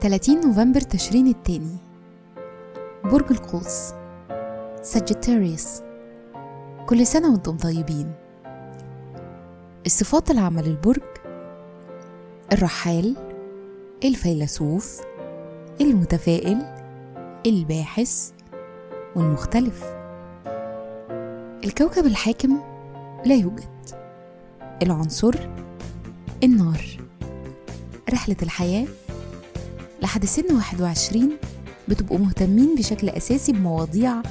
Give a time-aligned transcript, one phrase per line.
[0.00, 1.76] 30 نوفمبر تشرين الثاني.
[3.04, 3.92] برج القوس.
[4.82, 5.82] ساجيتاريوس
[6.86, 8.12] كل سنة وأنتم طيبين.
[9.86, 11.02] الصفات العامة للبرج
[12.52, 13.16] الرحال.
[14.04, 15.00] الفيلسوف.
[15.80, 16.62] المتفائل.
[17.46, 18.30] الباحث.
[19.16, 19.99] والمختلف.
[21.64, 22.60] الكوكب الحاكم
[23.26, 23.64] لا يوجد.
[24.82, 25.34] العنصر
[26.44, 26.84] النار.
[28.12, 28.86] رحلة الحياة
[30.02, 31.30] لحد سن 21
[31.88, 34.22] بتبقوا مهتمين بشكل أساسي بمواضيع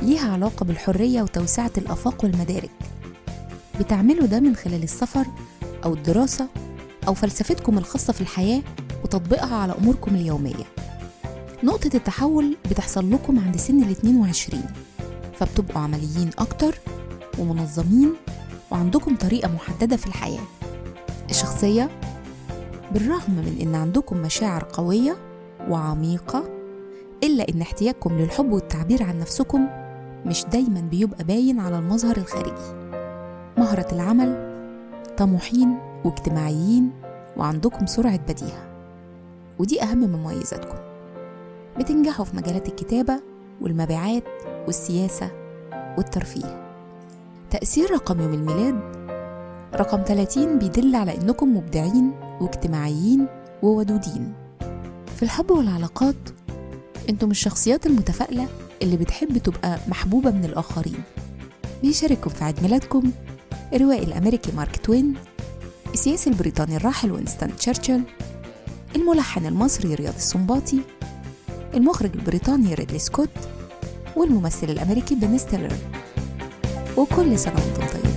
[0.00, 2.70] ليها علاقة بالحرية وتوسعة الآفاق والمدارك.
[3.80, 5.26] بتعملوا ده من خلال السفر
[5.84, 6.48] أو الدراسة
[7.08, 8.62] أو فلسفتكم الخاصة في الحياة
[9.04, 10.64] وتطبيقها على أموركم اليومية.
[11.64, 14.62] نقطة التحول بتحصل لكم عند سن ال 22
[15.38, 16.78] فبتبقوا عمليين أكتر
[17.38, 18.14] ومنظمين
[18.70, 20.42] وعندكم طريقة محددة في الحياة.
[21.30, 21.90] الشخصية
[22.92, 25.16] بالرغم من إن عندكم مشاعر قوية
[25.68, 26.44] وعميقة
[27.22, 29.66] إلا إن احتياجكم للحب والتعبير عن نفسكم
[30.26, 32.74] مش دايما بيبقى باين على المظهر الخارجي.
[33.58, 34.58] مهرة العمل
[35.16, 36.90] طموحين واجتماعيين
[37.36, 38.68] وعندكم سرعة بديهة.
[39.58, 40.78] ودي أهم مميزاتكم.
[41.78, 43.20] بتنجحوا في مجالات الكتابة
[43.60, 44.24] والمبيعات
[44.68, 45.30] والسياسة
[45.98, 46.68] والترفيه.
[47.50, 48.80] تأثير رقم يوم الميلاد
[49.74, 53.26] رقم 30 بيدل على إنكم مبدعين واجتماعيين
[53.62, 54.32] وودودين.
[55.16, 56.14] في الحب والعلاقات
[57.08, 58.48] إنتم الشخصيات المتفائلة
[58.82, 61.02] اللي بتحب تبقى محبوبة من الآخرين.
[61.82, 63.02] بيشارككم في عيد ميلادكم
[63.74, 65.14] الروائي الأمريكي مارك توين
[65.94, 68.02] السياسي البريطاني الراحل وينستون تشرشل
[68.96, 70.80] الملحن المصري رياض السنباطي
[71.74, 73.28] المخرج البريطاني ريدلي سكوت
[74.16, 75.72] والممثل الأمريكي بن ستيلر
[76.96, 78.07] وكل سنة وأنتم طيبين.